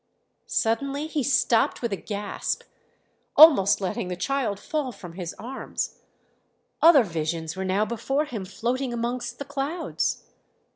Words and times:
Suddenly 0.47 1.05
he 1.05 1.21
stopped 1.21 1.83
with 1.83 1.93
a 1.93 1.95
gasp, 1.95 2.63
almost 3.37 3.81
letting 3.81 4.07
the 4.07 4.15
child 4.15 4.59
fall 4.59 4.91
from 4.91 5.13
his 5.13 5.35
arms; 5.37 5.99
other 6.81 7.03
visions 7.03 7.55
were 7.55 7.65
now 7.65 7.85
before 7.85 8.25
him 8.25 8.43
floating 8.43 8.93
amongst 8.93 9.37
the 9.37 9.45
clouds. 9.45 10.23